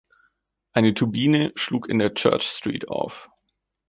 Eine 0.73 0.95
Turbine 0.95 1.51
schlug 1.53 1.87
in 1.87 1.99
der 1.99 2.15
Church 2.15 2.45
Street 2.47 2.87
auf. 2.87 3.29